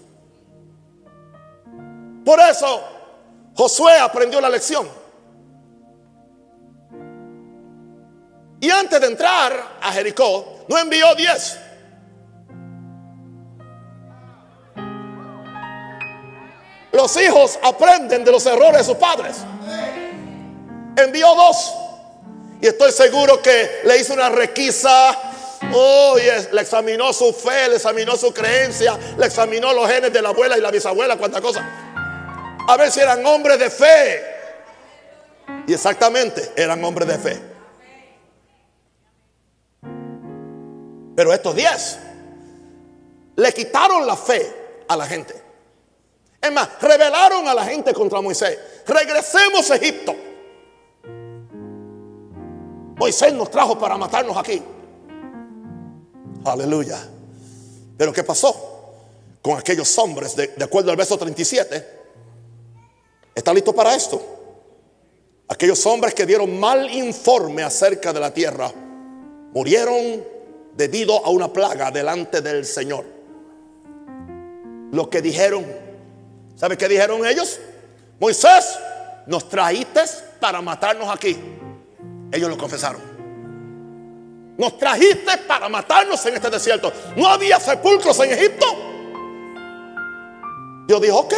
[2.23, 2.79] Por eso
[3.55, 4.87] Josué aprendió la lección.
[8.61, 11.57] Y antes de entrar a Jericó, no envió diez.
[16.93, 19.37] Los hijos aprenden de los errores de sus padres.
[20.95, 21.73] Envió dos.
[22.61, 25.17] Y estoy seguro que le hizo una requisa.
[25.73, 30.29] Oh, le examinó su fe, le examinó su creencia, le examinó los genes de la
[30.29, 31.67] abuela y la bisabuela, cuánta cosa.
[32.67, 34.23] A ver si eran hombres de fe.
[35.65, 37.41] Y exactamente, eran hombres de fe.
[41.15, 41.99] Pero estos diez
[43.35, 45.42] le quitaron la fe a la gente.
[46.43, 48.59] Es más, rebelaron a la gente contra Moisés.
[48.85, 50.13] Regresemos a Egipto.
[52.97, 54.61] Moisés nos trajo para matarnos aquí.
[56.43, 56.99] Aleluya.
[57.97, 58.53] Pero ¿qué pasó
[59.41, 60.35] con aquellos hombres?
[60.35, 62.01] De, de acuerdo al verso 37.
[63.33, 64.21] ¿Está listo para esto?
[65.47, 68.69] Aquellos hombres que dieron mal informe acerca de la tierra
[69.53, 70.25] murieron
[70.75, 73.05] debido a una plaga delante del Señor.
[74.91, 75.82] Lo que dijeron,
[76.55, 77.59] ¿sabe qué dijeron ellos?
[78.19, 78.77] Moisés,
[79.25, 80.01] nos trajiste
[80.39, 81.37] para matarnos aquí.
[82.31, 83.01] Ellos lo confesaron.
[84.57, 86.91] Nos trajiste para matarnos en este desierto.
[87.15, 88.65] No había sepulcros en Egipto.
[90.87, 91.33] Dios dijo, ok,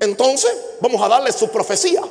[0.00, 2.02] entonces vamos a darle su profecía.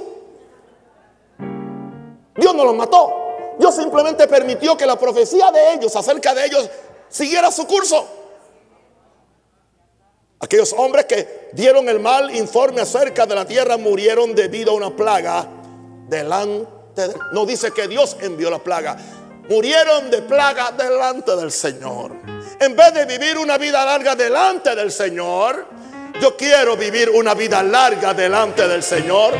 [2.35, 3.25] Dios no los mató.
[3.57, 6.69] Dios simplemente permitió que la profecía de ellos acerca de ellos
[7.09, 8.07] siguiera su curso.
[10.45, 14.95] Aquellos hombres que dieron el mal informe acerca de la tierra murieron debido a una
[14.95, 15.47] plaga
[16.07, 18.95] delante de, no dice que Dios envió la plaga.
[19.49, 22.11] Murieron de plaga delante del Señor.
[22.59, 25.65] En vez de vivir una vida larga delante del Señor,
[26.21, 29.33] yo quiero vivir una vida larga delante del Señor.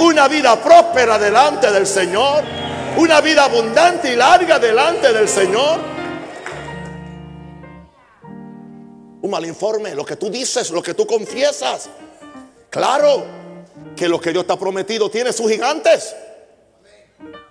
[0.00, 2.44] Una vida próspera delante del Señor.
[2.96, 5.97] Una vida abundante y larga delante del Señor.
[9.20, 11.88] Un mal informe, lo que tú dices, lo que tú confiesas.
[12.70, 13.24] Claro
[13.96, 16.14] que lo que Dios te ha prometido tiene sus gigantes.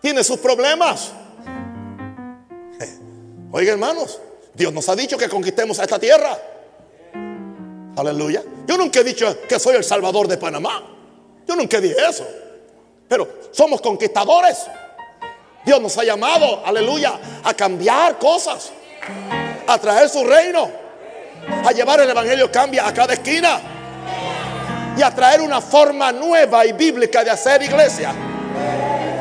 [0.01, 1.11] Tiene sus problemas.
[3.51, 4.19] Oiga hermanos,
[4.53, 6.37] Dios nos ha dicho que conquistemos a esta tierra.
[7.97, 8.43] Aleluya.
[8.65, 10.83] Yo nunca he dicho que soy el salvador de Panamá.
[11.47, 12.25] Yo nunca dije eso.
[13.07, 14.67] Pero somos conquistadores.
[15.65, 18.71] Dios nos ha llamado, aleluya, a cambiar cosas,
[19.67, 20.71] a traer su reino,
[21.49, 23.59] a llevar el evangelio cambia a cada esquina
[24.97, 28.13] y a traer una forma nueva y bíblica de hacer iglesia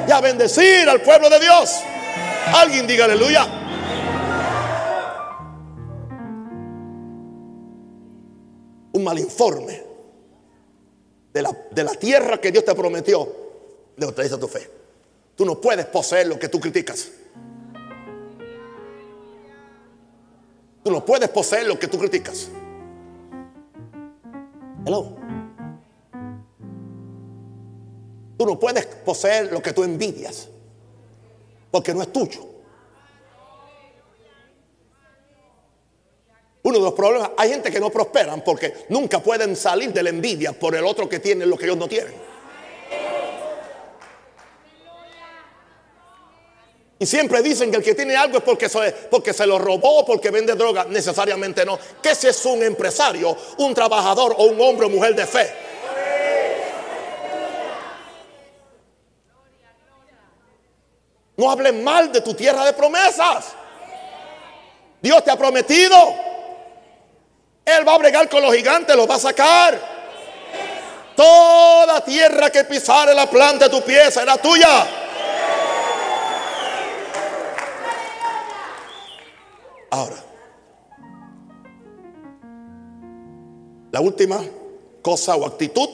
[0.09, 1.81] y a bendecir al pueblo de Dios.
[2.55, 3.47] Alguien diga aleluya.
[8.93, 9.83] Un mal informe
[11.33, 13.31] de la, de la tierra que Dios te prometió,
[13.97, 14.71] neutraliza tu fe.
[15.35, 17.09] Tú no puedes poseer lo que tú criticas.
[20.87, 22.49] Tú no puedes poseer lo que tú criticas.
[24.87, 25.17] Hello.
[28.39, 30.49] Tú no puedes poseer lo que tú envidias.
[31.73, 32.41] Porque no es tuyo.
[36.63, 40.11] Uno de los problemas, hay gente que no prosperan porque nunca pueden salir de la
[40.11, 42.15] envidia por el otro que tiene lo que ellos no tienen.
[46.99, 50.05] Y siempre dicen que el que tiene algo es porque se, porque se lo robó,
[50.05, 50.85] porque vende droga.
[50.85, 51.79] Necesariamente no.
[52.03, 55.53] Que si es un empresario, un trabajador o un hombre o mujer de fe.
[61.37, 63.53] No hables mal de tu tierra de promesas.
[65.03, 65.97] Dios te ha prometido.
[67.63, 69.79] Él va a bregar con los gigantes, los va a sacar.
[71.15, 75.06] Toda tierra que pisare la planta de tu pie será tuya.
[79.91, 80.17] Ahora,
[83.93, 84.41] la última
[85.01, 85.89] cosa o actitud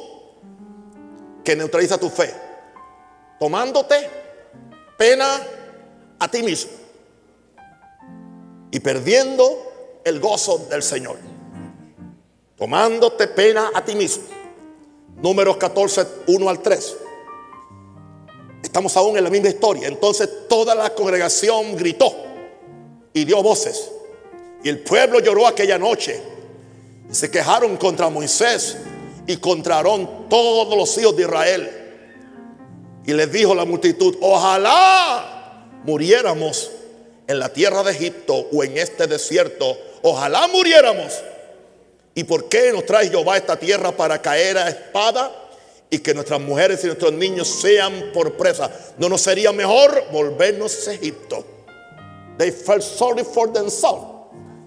[1.44, 2.34] que neutraliza tu fe,
[3.38, 4.08] tomándote
[4.96, 5.26] pena
[6.18, 6.72] a ti mismo
[8.70, 11.18] y perdiendo el gozo del Señor.
[12.56, 14.24] Tomándote pena a ti mismo.
[15.16, 16.96] Números 14, 1 al 3.
[18.62, 19.88] Estamos aún en la misma historia.
[19.88, 22.31] Entonces toda la congregación gritó
[23.12, 23.90] y dio voces.
[24.62, 26.20] Y el pueblo lloró aquella noche.
[27.10, 28.76] Se quejaron contra Moisés
[29.26, 31.70] y contra todos los hijos de Israel.
[33.04, 36.70] Y les dijo la multitud, ojalá muriéramos
[37.26, 39.76] en la tierra de Egipto o en este desierto.
[40.02, 41.12] Ojalá muriéramos.
[42.14, 45.30] ¿Y por qué nos trae Jehová esta tierra para caer a espada?
[45.90, 48.70] Y que nuestras mujeres y nuestros niños sean por presa.
[48.98, 51.44] ¿No nos sería mejor volvernos a Egipto?
[52.38, 54.06] They felt sorry for themselves.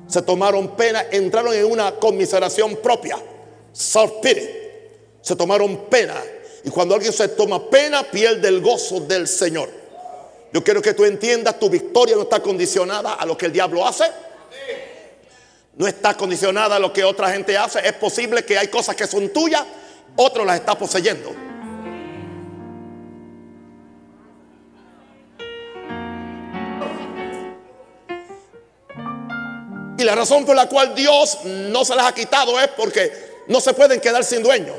[0.08, 3.18] Se tomaron pena, entraron en una conmiseración propia.
[3.74, 4.50] Self-pity.
[5.22, 6.16] Se tomaron pena.
[6.64, 9.70] Y cuando alguien se toma pena, pierde el gozo del Señor.
[10.54, 13.86] Yo quiero que tú entiendas, tu victoria no está condicionada a lo que el diablo
[13.86, 14.06] hace.
[15.76, 17.86] No está condicionada a lo que otra gente hace.
[17.86, 19.64] Es posible que hay cosas que son tuyas,
[20.16, 21.45] otro las está poseyendo.
[30.06, 33.74] La razón por la cual Dios no se las ha quitado es porque no se
[33.74, 34.74] pueden quedar sin dueño.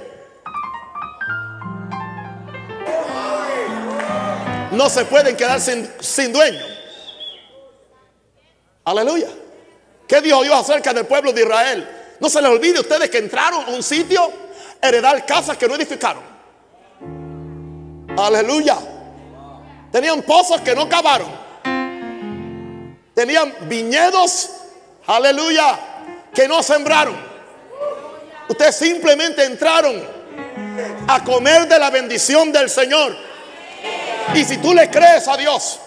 [4.71, 6.65] No se pueden quedar sin, sin dueño.
[8.85, 9.29] Aleluya.
[10.07, 11.89] ¿Qué dijo Dios acerca del pueblo de Israel?
[12.21, 14.31] No se les olvide ustedes que entraron a un sitio
[14.81, 16.23] heredar casas que no edificaron.
[18.17, 18.79] Aleluya.
[19.91, 21.29] Tenían pozos que no cavaron.
[23.15, 24.51] Tenían viñedos
[25.07, 25.79] Aleluya.
[26.35, 27.17] Que no sembraron.
[28.49, 30.03] Ustedes simplemente entraron
[31.09, 33.17] a comer de la bendición del Señor.
[34.35, 35.81] Y si tú le crees a Dios,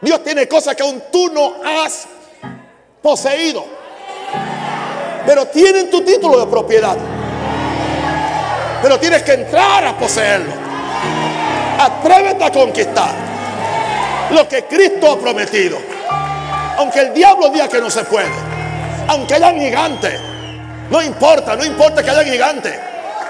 [0.00, 2.06] Dios tiene cosas que aún tú no has
[3.02, 3.64] poseído.
[5.26, 6.96] Pero tienen tu título de propiedad.
[8.82, 10.52] Pero tienes que entrar a poseerlo.
[11.78, 13.14] Atrévete a conquistar
[14.30, 15.78] lo que Cristo ha prometido.
[16.80, 18.32] Aunque el diablo diga que no se puede.
[19.06, 20.18] Aunque haya gigantes.
[20.90, 22.74] No importa, no importa que haya gigantes.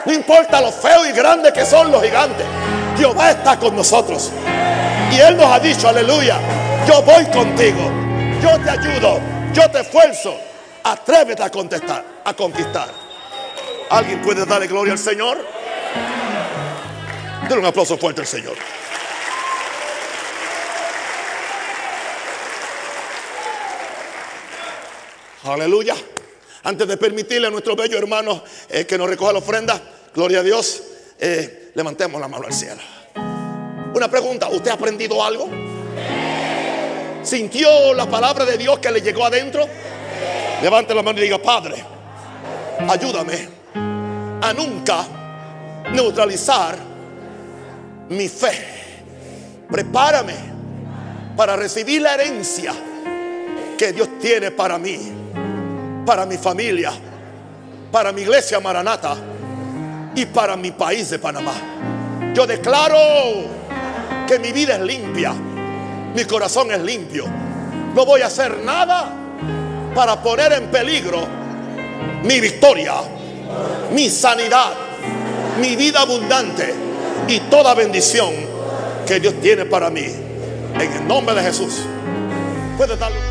[0.07, 2.47] No importa lo feo y grande que son los gigantes.
[2.97, 4.31] Jehová está con nosotros.
[5.11, 6.39] Y Él nos ha dicho, aleluya,
[6.87, 7.91] yo voy contigo.
[8.41, 9.19] Yo te ayudo.
[9.53, 10.33] Yo te esfuerzo.
[10.85, 12.87] Atrévete a contestar, a conquistar.
[13.91, 15.45] ¿Alguien puede darle gloria al Señor?
[17.43, 18.55] Denle un aplauso fuerte al Señor.
[25.45, 25.97] Aleluya.
[26.65, 29.81] Antes de permitirle a nuestro bello hermano eh, que nos recoja la ofrenda,
[30.15, 30.83] gloria a Dios,
[31.19, 32.83] eh, levantemos la mano al cielo.
[33.95, 35.49] Una pregunta, ¿usted ha aprendido algo?
[37.23, 39.67] ¿Sintió la palabra de Dios que le llegó adentro?
[40.63, 41.83] Levante la mano y diga, Padre,
[42.87, 43.49] ayúdame
[44.43, 45.07] a nunca
[45.93, 46.77] neutralizar
[48.11, 48.67] mi fe.
[49.71, 50.35] Prepárame
[51.35, 52.75] para recibir la herencia
[53.79, 55.20] que Dios tiene para mí
[56.11, 56.91] para mi familia,
[57.93, 59.15] para mi iglesia Maranata
[60.17, 61.53] y para mi país de Panamá.
[62.35, 62.97] Yo declaro
[64.27, 67.27] que mi vida es limpia, mi corazón es limpio.
[67.95, 69.09] No voy a hacer nada
[69.95, 71.25] para poner en peligro
[72.25, 72.95] mi victoria,
[73.93, 74.73] mi sanidad,
[75.61, 76.75] mi vida abundante
[77.29, 78.33] y toda bendición
[79.07, 80.07] que Dios tiene para mí.
[80.75, 81.85] En el nombre de Jesús.
[82.77, 83.30] Puede darle